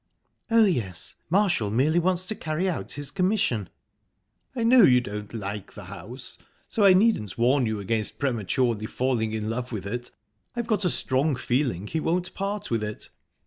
"Oh, 0.49 0.65
yes. 0.65 1.13
Marshall 1.29 1.69
merely 1.69 1.99
wants 1.99 2.25
to 2.25 2.33
carry 2.35 2.67
out 2.67 2.93
his 2.93 3.11
commission." 3.11 3.69
"I 4.55 4.63
know 4.63 4.81
you 4.81 4.99
don't 4.99 5.31
like 5.31 5.73
the 5.73 5.83
house, 5.83 6.39
so 6.67 6.83
I 6.83 6.93
needn't 6.93 7.37
warn 7.37 7.67
you 7.67 7.79
against 7.79 8.17
prematurely 8.17 8.87
falling 8.87 9.31
in 9.31 9.47
love 9.47 9.71
with 9.71 9.85
it. 9.85 10.09
I've 10.55 10.65
got 10.65 10.85
a 10.85 10.89
strong 10.89 11.35
feeling 11.35 11.85
he 11.85 11.99
won't 11.99 12.33
part 12.33 12.71
with 12.71 12.83
it." 12.83 13.09